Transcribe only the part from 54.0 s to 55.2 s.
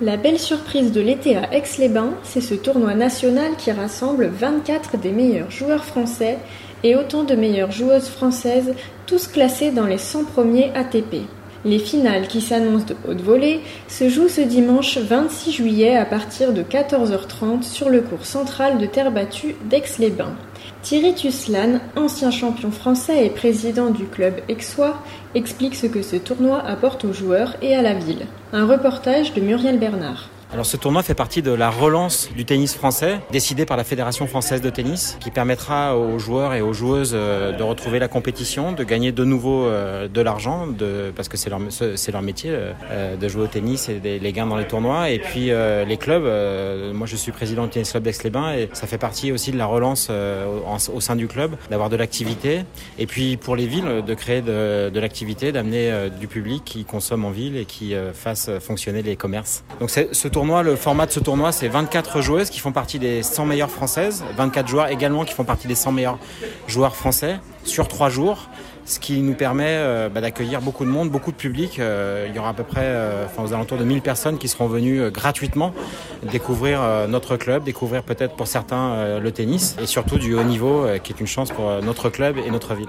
de créer de, de